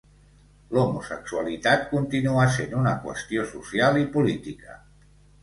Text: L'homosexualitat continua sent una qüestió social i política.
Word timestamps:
L'homosexualitat 0.77 1.83
continua 1.91 2.47
sent 2.57 2.73
una 2.81 2.95
qüestió 3.05 3.45
social 3.53 4.01
i 4.07 4.09
política. 4.19 4.81